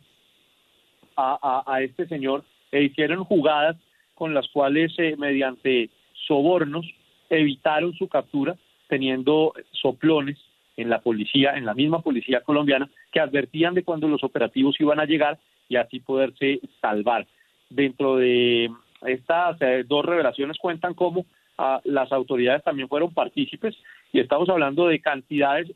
[1.17, 3.77] a, este señor e hicieron jugadas
[4.15, 5.91] con las cuales mediante
[6.27, 6.87] sobornos
[7.31, 8.57] evitaron su captura
[8.89, 10.39] teniendo soplones
[10.77, 15.01] en la policía, en la misma policía colombiana, que advertían de cuando los operativos iban
[15.01, 17.27] a llegar y así poderse salvar.
[17.71, 18.71] Dentro de
[19.07, 21.27] estas dos revelaciones cuentan cómo
[21.59, 23.77] ah, las autoridades también fueron partícipes
[24.13, 25.71] y estamos hablando de cantidades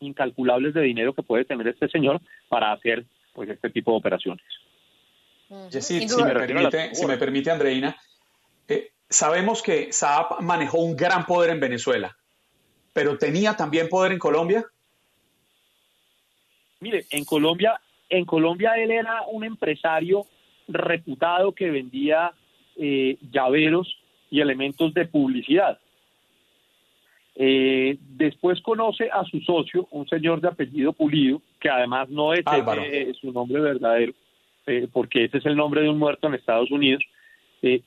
[0.00, 4.44] incalculables de dinero que puede tener este señor para hacer pues este tipo de operaciones.
[5.70, 7.96] si, me permite, si me permite, Andreina,
[8.68, 12.16] eh, sabemos que Saab manejó un gran poder en Venezuela,
[12.92, 14.64] pero ¿tenía también poder en Colombia?
[16.80, 20.26] Mire, en Colombia, en Colombia él era un empresario
[20.72, 22.32] reputado que vendía
[22.76, 23.96] eh, llaveros
[24.30, 25.78] y elementos de publicidad.
[27.34, 32.44] Eh, después conoce a su socio, un señor de apellido Pulido, que además no es
[33.20, 34.12] su nombre verdadero,
[34.66, 37.02] eh, porque ese es el nombre de un muerto en Estados Unidos.
[37.62, 37.82] Eh,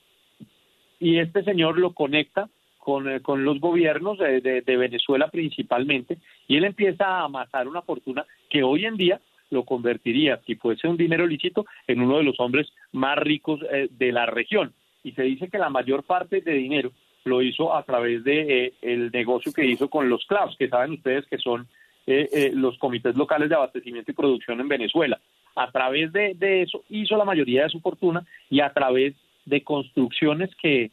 [0.98, 6.18] y este señor lo conecta con, eh, con los gobiernos de, de, Venezuela principalmente,
[6.48, 9.20] y él empieza a amasar una fortuna que hoy en día
[9.50, 14.12] lo convertiría, si fuese un dinero lícito, en uno de los hombres más ricos de
[14.12, 14.72] la región.
[15.02, 16.90] Y se dice que la mayor parte de dinero
[17.26, 20.92] lo hizo a través de eh, el negocio que hizo con los CLAVs, que saben
[20.92, 21.66] ustedes que son
[22.06, 25.20] eh, eh, los comités locales de abastecimiento y producción en Venezuela.
[25.56, 30.50] A través de, eso hizo la mayoría de su fortuna y a través de construcciones
[30.56, 30.90] que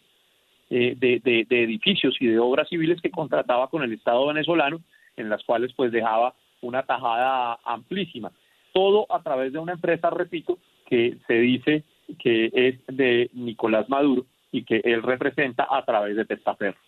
[0.70, 4.80] de, de, edificios y de obras civiles que contrataba con el Estado venezolano,
[5.18, 8.32] en las cuales pues dejaba una tajada amplísima.
[8.73, 11.83] Todo a través de una empresa, repito, que se dice
[12.19, 16.81] que es de Nicolás Maduro y que él representa a través de testaferros.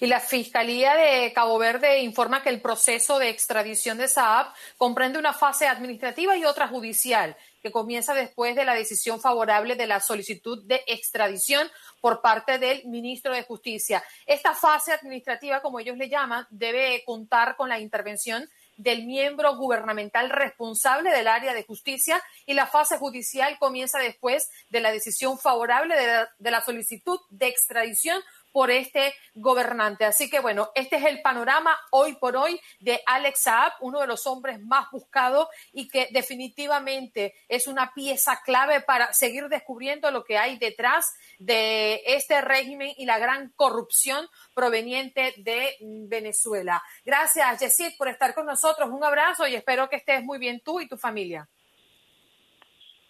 [0.00, 5.18] Y la Fiscalía de Cabo Verde informa que el proceso de extradición de Saab comprende
[5.18, 10.00] una fase administrativa y otra judicial, que comienza después de la decisión favorable de la
[10.00, 11.68] solicitud de extradición
[12.00, 14.02] por parte del ministro de Justicia.
[14.26, 18.48] Esta fase administrativa, como ellos le llaman, debe contar con la intervención
[18.78, 24.80] del miembro gubernamental responsable del área de justicia y la fase judicial comienza después de
[24.80, 25.94] la decisión favorable
[26.38, 28.22] de la, solicitud de extradición
[28.58, 30.04] por este gobernante.
[30.04, 34.08] Así que bueno, este es el panorama hoy por hoy de Alex Saab, uno de
[34.08, 40.24] los hombres más buscados y que definitivamente es una pieza clave para seguir descubriendo lo
[40.24, 45.76] que hay detrás de este régimen y la gran corrupción proveniente de
[46.08, 46.82] Venezuela.
[47.04, 48.90] Gracias, Yesid, por estar con nosotros.
[48.90, 51.48] Un abrazo y espero que estés muy bien tú y tu familia.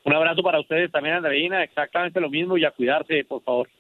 [0.05, 1.65] Un abrazo para ustedes también, Andreina.
[1.65, 3.71] Exactamente lo mismo y a cuidarse, por favor.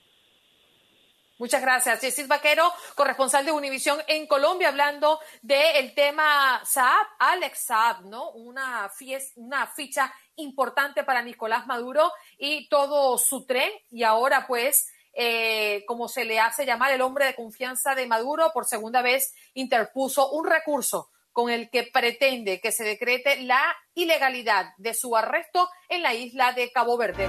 [1.39, 2.01] Muchas gracias.
[2.01, 8.31] Jessis Vaquero, corresponsal de Univisión en Colombia, hablando del tema Saab, Alex Saab, ¿no?
[8.33, 8.91] Una,
[9.37, 13.71] una ficha importante para Nicolás Maduro y todo su tren.
[13.91, 18.51] Y ahora, pues, eh, como se le hace llamar el hombre de confianza de Maduro,
[18.53, 23.63] por segunda vez interpuso un recurso con el que pretende que se decrete la
[23.95, 27.29] ilegalidad de su arresto en la isla de Cabo Verde.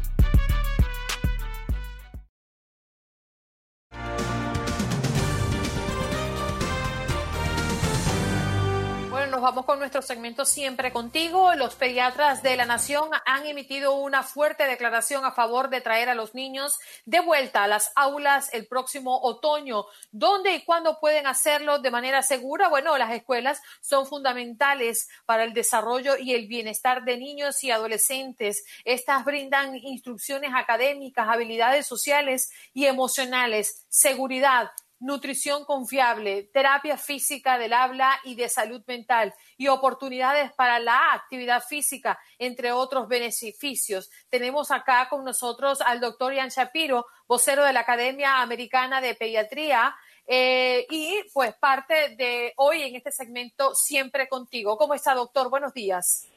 [9.41, 11.55] Vamos con nuestro segmento Siempre contigo.
[11.55, 16.15] Los pediatras de la Nación han emitido una fuerte declaración a favor de traer a
[16.15, 19.85] los niños de vuelta a las aulas el próximo otoño.
[20.11, 22.69] ¿Dónde y cuándo pueden hacerlo de manera segura?
[22.69, 28.63] Bueno, las escuelas son fundamentales para el desarrollo y el bienestar de niños y adolescentes.
[28.85, 34.71] Estas brindan instrucciones académicas, habilidades sociales y emocionales, seguridad,
[35.01, 41.61] nutrición confiable, terapia física del habla y de salud mental y oportunidades para la actividad
[41.61, 44.09] física, entre otros beneficios.
[44.29, 49.93] Tenemos acá con nosotros al doctor Ian Shapiro, vocero de la Academia Americana de Pediatría.
[50.27, 54.77] Eh, y pues parte de hoy en este segmento siempre contigo.
[54.77, 55.49] ¿Cómo está, doctor?
[55.49, 56.29] Buenos días.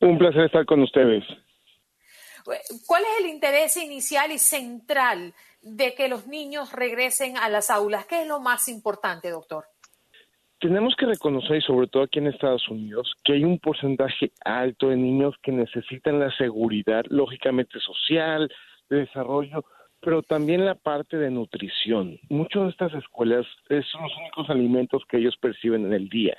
[0.00, 1.22] Un placer estar con ustedes.
[2.86, 8.06] ¿Cuál es el interés inicial y central de que los niños regresen a las aulas?
[8.06, 9.64] ¿Qué es lo más importante, doctor?
[10.60, 14.88] Tenemos que reconocer, y sobre todo aquí en Estados Unidos, que hay un porcentaje alto
[14.88, 18.52] de niños que necesitan la seguridad, lógicamente social,
[18.90, 19.64] de desarrollo,
[20.02, 22.18] pero también la parte de nutrición.
[22.28, 26.36] Muchas de estas escuelas son los únicos alimentos que ellos perciben en el día.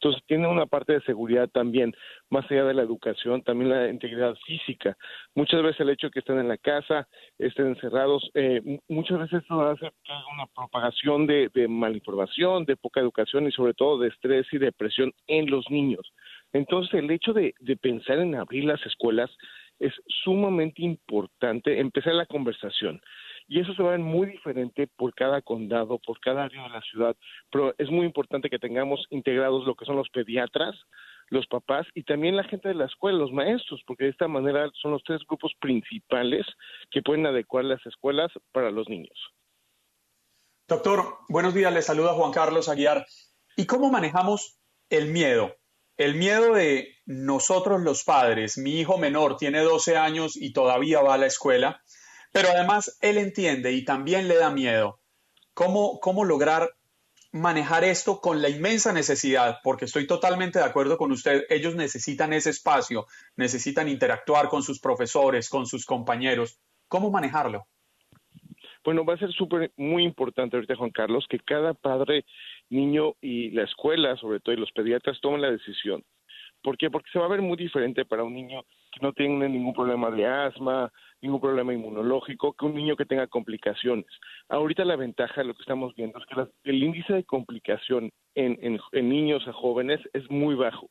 [0.00, 1.94] Entonces tiene una parte de seguridad también,
[2.30, 4.96] más allá de la educación, también la integridad física.
[5.34, 9.42] Muchas veces el hecho de que estén en la casa, estén encerrados, eh, muchas veces
[9.42, 9.90] eso hace
[10.34, 15.12] una propagación de, de malinformación, de poca educación y sobre todo de estrés y depresión
[15.26, 16.12] en los niños.
[16.52, 19.30] Entonces el hecho de, de pensar en abrir las escuelas
[19.78, 19.92] es
[20.24, 23.00] sumamente importante empezar la conversación
[23.48, 26.70] y eso se va a ver muy diferente por cada condado, por cada área de
[26.70, 27.16] la ciudad,
[27.50, 30.74] pero es muy importante que tengamos integrados lo que son los pediatras,
[31.28, 34.68] los papás y también la gente de la escuela, los maestros, porque de esta manera
[34.80, 36.46] son los tres grupos principales
[36.90, 39.18] que pueden adecuar las escuelas para los niños.
[40.68, 43.06] Doctor, buenos días, le saluda Juan Carlos Aguiar.
[43.56, 44.58] ¿Y cómo manejamos
[44.90, 45.54] el miedo?
[45.96, 51.14] El miedo de nosotros los padres, mi hijo menor tiene 12 años y todavía va
[51.14, 51.82] a la escuela,
[52.36, 55.00] pero además él entiende y también le da miedo.
[55.54, 56.68] ¿Cómo, cómo lograr
[57.32, 59.60] manejar esto con la inmensa necesidad?
[59.64, 63.06] Porque estoy totalmente de acuerdo con usted, ellos necesitan ese espacio,
[63.36, 66.60] necesitan interactuar con sus profesores, con sus compañeros.
[66.88, 67.68] ¿Cómo manejarlo?
[68.84, 72.26] Bueno, va a ser súper muy importante ahorita, Juan Carlos, que cada padre,
[72.68, 76.04] niño y la escuela, sobre todo, y los pediatras tomen la decisión.
[76.66, 76.90] ¿Por qué?
[76.90, 80.10] Porque se va a ver muy diferente para un niño que no tiene ningún problema
[80.10, 80.92] de asma,
[81.22, 84.06] ningún problema inmunológico, que un niño que tenga complicaciones.
[84.48, 88.80] Ahorita la ventaja de lo que estamos viendo es que el índice de complicación en,
[88.92, 90.90] niños a jóvenes es muy bajo,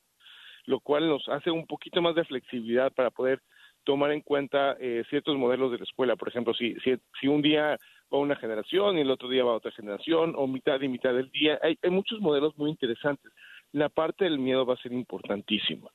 [0.66, 3.42] lo cual nos hace un poquito más de flexibilidad para poder
[3.84, 6.16] tomar en cuenta eh, ciertos modelos de la escuela.
[6.16, 7.78] Por ejemplo, si, si, si, un día
[8.14, 11.30] va una generación y el otro día va otra generación, o mitad y mitad del
[11.32, 13.30] día, hay, hay muchos modelos muy interesantes.
[13.76, 15.90] La parte del miedo va a ser importantísima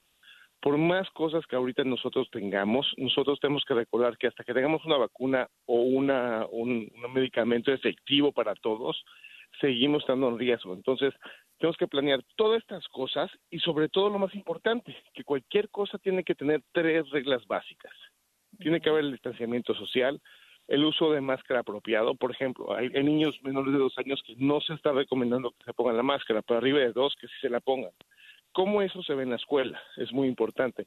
[0.61, 4.85] por más cosas que ahorita nosotros tengamos, nosotros tenemos que recordar que hasta que tengamos
[4.85, 9.03] una vacuna o una, un, medicamento efectivo para todos,
[9.59, 10.75] seguimos estando en riesgo.
[10.75, 11.15] Entonces,
[11.59, 15.97] tenemos que planear todas estas cosas y sobre todo lo más importante, que cualquier cosa
[15.99, 17.95] tiene que tener tres reglas básicas.
[18.59, 20.21] Tiene que haber el distanciamiento social,
[20.71, 22.15] el uso de máscara apropiado.
[22.15, 25.75] Por ejemplo, hay, niños menores de dos años que no se está recomendando que se
[25.75, 27.93] pongan la máscara, pero arriba de dos que sí se la pongan
[28.53, 30.87] cómo eso se ve en la escuela, es muy importante.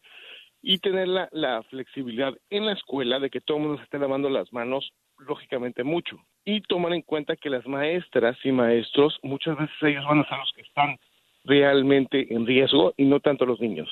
[0.62, 4.30] Y tener la, flexibilidad en la escuela de que todo el mundo se esté lavando
[4.30, 6.18] las manos, lógicamente mucho.
[6.46, 10.38] Y tomar en cuenta que las maestras y maestros, muchas veces ellos van a ser
[10.38, 10.98] los que están
[11.44, 13.90] realmente en riesgo y no tanto los niños.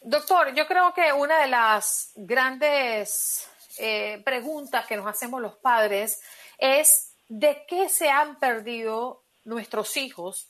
[0.00, 6.22] Doctor, yo creo que una de las grandes eh, preguntas que nos hacemos los padres
[6.58, 10.48] es de qué se han perdido nuestros hijos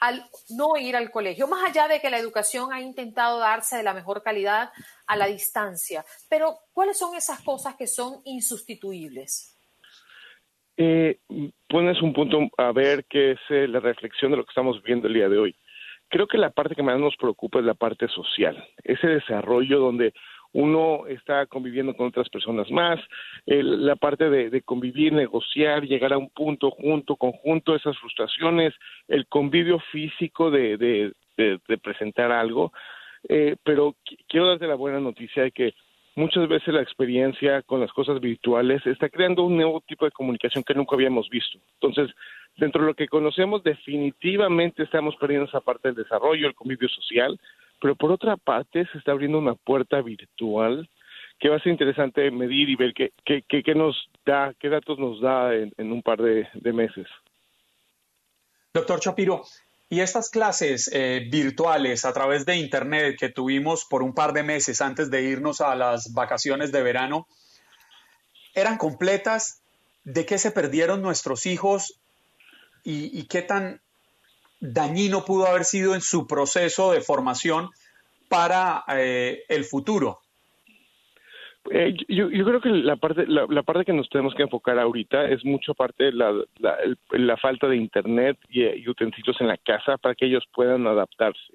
[0.00, 3.82] al no ir al colegio, más allá de que la educación ha intentado darse de
[3.82, 4.70] la mejor calidad
[5.06, 6.04] a la distancia.
[6.28, 9.56] Pero, ¿cuáles son esas cosas que son insustituibles?
[10.76, 11.20] Eh,
[11.68, 15.08] pones un punto a ver que es eh, la reflexión de lo que estamos viendo
[15.08, 15.56] el día de hoy.
[16.08, 20.12] Creo que la parte que más nos preocupa es la parte social, ese desarrollo donde
[20.52, 23.00] uno está conviviendo con otras personas más,
[23.46, 28.74] la parte de, convivir, negociar, llegar a un punto junto, conjunto, esas frustraciones,
[29.08, 31.12] el convivio físico de,
[31.82, 32.72] presentar algo.
[33.28, 33.96] Eh, pero
[34.28, 35.74] quiero darte la buena noticia de que
[36.14, 40.64] muchas veces la experiencia con las cosas virtuales está creando un nuevo tipo de comunicación
[40.64, 41.58] que nunca habíamos visto.
[41.74, 42.14] Entonces,
[42.56, 47.38] dentro de lo que conocemos, definitivamente estamos perdiendo esa parte del desarrollo, el convivio social,
[47.80, 50.88] pero por otra parte se está abriendo una puerta virtual
[51.38, 54.98] que va a ser interesante medir y ver qué, qué, qué, nos da, qué datos
[54.98, 57.06] nos da en, un par de, meses.
[58.72, 59.42] Doctor Chapiro,
[59.88, 64.42] y estas clases eh, virtuales a través de Internet que tuvimos por un par de
[64.42, 67.28] meses antes de irnos a las vacaciones de verano,
[68.54, 69.62] ¿eran completas?
[70.04, 72.00] ¿De qué se perdieron nuestros hijos?
[72.88, 73.80] ¿Y, qué tan
[74.60, 77.70] dañino pudo haber sido en su proceso de formación
[78.28, 80.20] para eh, el futuro?
[81.70, 85.44] Eh, yo, creo que la parte, la, parte que nos tenemos que enfocar ahorita es
[85.44, 86.32] mucho parte de la,
[87.10, 91.54] la, falta de internet y, utensilios en la casa para que ellos puedan adaptarse.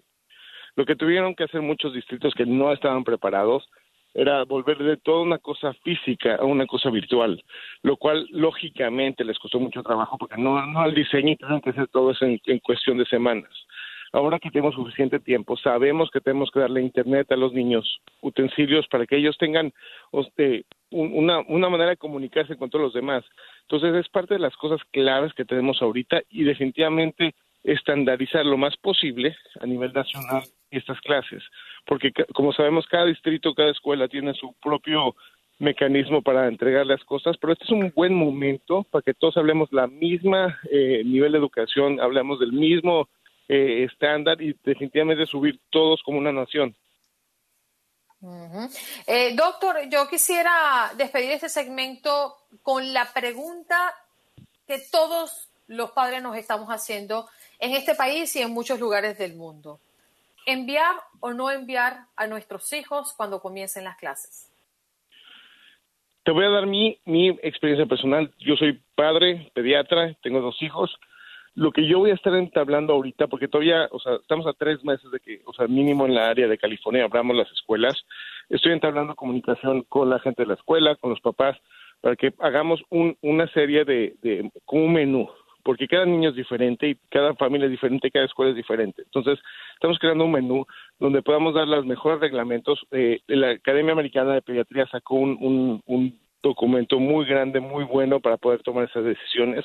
[0.76, 3.70] Lo que tuvieron que hacer muchos distritos que no estaban preparados
[4.14, 7.43] era volver de toda una cosa física a una cosa virtual,
[7.82, 11.36] lo cual lógicamente les costó mucho trabajo porque no, el diseño
[11.66, 13.51] hacer todo eso en cuestión de semanas.
[14.14, 18.86] Ahora que tenemos suficiente tiempo, sabemos que tenemos que darle internet a los niños, utensilios
[18.89, 19.72] para que ellos tengan
[20.12, 23.24] este, una, una manera de comunicarse con todos los demás.
[23.62, 28.76] Entonces es parte de las cosas claves que tenemos ahorita y definitivamente estandarizar lo más
[28.78, 31.43] posible a nivel nacional estas clases,
[31.86, 35.16] porque como sabemos cada distrito, cada escuela tiene su propio
[35.59, 39.72] mecanismo para entregar las cosas, pero este es un buen momento para que todos hablemos
[39.72, 43.07] la misma eh, nivel de educación, hablemos del mismo
[43.47, 46.76] eh, estándar y definitivamente subir todos como una nación.
[49.07, 53.93] Eh, doctor, yo quisiera despedir este segmento con la pregunta
[54.68, 57.28] que todos los padres nos estamos haciendo
[57.62, 59.80] en este país y en muchos lugares del mundo.
[60.45, 64.49] ¿Enviar o no enviar a nuestros hijos cuando comiencen las clases?
[66.24, 68.34] Te voy a dar mi, mi experiencia personal.
[68.39, 70.91] Yo soy padre, pediatra, tengo dos hijos
[71.53, 74.84] lo que yo voy a estar entablando ahorita, porque todavía, o sea, estamos a tres
[74.84, 78.05] meses de que, o sea, mínimo en la área de California abramos las escuelas,
[78.49, 81.57] estoy entablando comunicación con la gente de la escuela, con los papás,
[81.99, 85.30] para que hagamos un, una serie de, de, como un menú,
[85.64, 89.01] porque cada niño es diferente y cada familia es diferente, cada escuela es diferente.
[89.03, 89.39] Entonces,
[89.74, 90.66] estamos creando un menú
[90.99, 92.80] donde podamos dar los mejores reglamentos.
[92.91, 98.36] Eh, la Academia Americana de Pediatría sacó un, un, documento muy grande, muy bueno para
[98.36, 99.64] poder tomar esas decisiones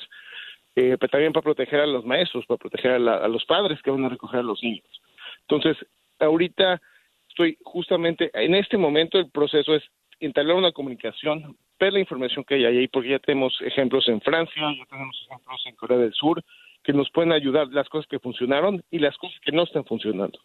[0.79, 4.05] eh, pero también para proteger a los maestros, para proteger a, los padres que van
[4.05, 4.85] a recoger a los niños.
[5.41, 5.75] Entonces,
[6.19, 6.79] ahorita
[7.29, 9.81] estoy justamente, en este momento el proceso es
[10.19, 14.63] entablar una comunicación, ver la información que hay ahí, porque ya tenemos ejemplos en Francia,
[14.77, 16.43] ya tenemos ejemplos en Corea del Sur,
[16.83, 20.39] que nos pueden ayudar las cosas que funcionaron y las cosas que no están funcionando.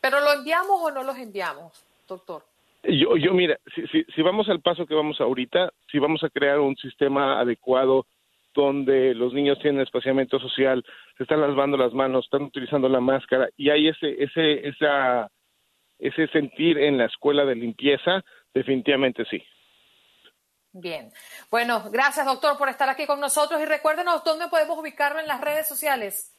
[0.00, 2.42] Pero lo enviamos o no los enviamos, doctor.
[2.84, 6.60] Yo, yo mira, si, si, vamos al paso que vamos ahorita, si vamos a crear
[6.60, 8.06] un sistema adecuado
[8.54, 10.84] donde los niños tienen espaciamiento social,
[11.16, 15.30] se están lavando las manos, están utilizando la máscara y hay ese, ese, esa,
[15.98, 18.22] ese sentir en la escuela de limpieza,
[18.54, 19.42] definitivamente sí.
[20.72, 21.10] Bien.
[21.50, 25.40] Bueno, gracias doctor por estar aquí con nosotros y recuérdenos dónde podemos ubicarlo en las
[25.40, 26.32] redes sociales.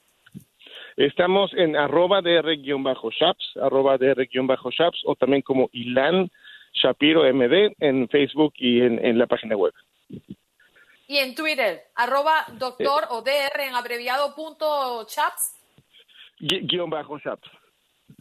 [0.97, 6.29] Estamos en arroba dr-shaps, arroba dr-shaps o también como Ilan
[6.73, 9.73] Shapiro MD en Facebook y en, la página web.
[11.07, 15.55] Y en Twitter, arroba doctor o dr en abreviado punto chaps.
[16.39, 17.49] Guión bajo chaps.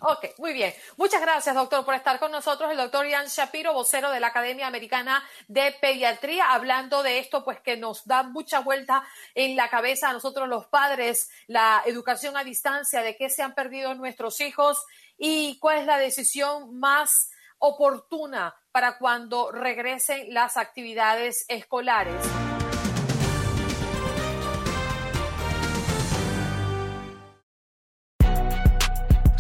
[0.01, 0.74] Ok, muy bien.
[0.97, 2.70] Muchas gracias, doctor, por estar con nosotros.
[2.70, 7.61] El doctor Ian Shapiro, vocero de la Academia Americana de Pediatría, hablando de esto, pues
[7.61, 9.05] que nos da mucha vuelta
[9.35, 13.55] en la cabeza a nosotros los padres, la educación a distancia, de qué se han
[13.55, 14.85] perdido nuestros hijos
[15.16, 22.54] y cuál es la decisión más oportuna para cuando regresen las actividades escolares.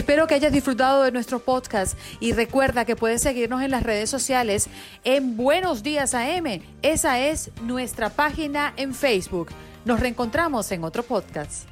[0.00, 4.08] Espero que hayas disfrutado de nuestro podcast y recuerda que puedes seguirnos en las redes
[4.08, 4.70] sociales
[5.04, 6.62] en Buenos Días AM.
[6.80, 9.48] Esa es nuestra página en Facebook.
[9.84, 11.68] Nos reencontramos en otro podcast.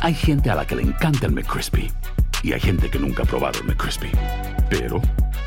[0.00, 1.92] Hay gente a la que le encanta el McCrispy
[2.42, 4.10] y hay gente que nunca ha probado el McCrispy.
[4.70, 5.02] Pero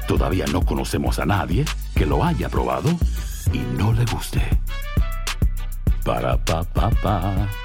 [0.08, 1.66] todavía no conocemos a nadie
[1.96, 2.92] que lo haya probado
[3.52, 4.44] y no le guste.
[6.06, 7.65] Para pa pa pa.